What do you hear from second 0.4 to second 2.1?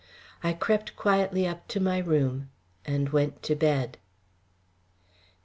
I crept quietly up to my